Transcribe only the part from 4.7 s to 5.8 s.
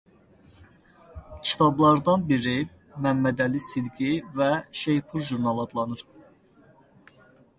"Şeypur" jurnalı"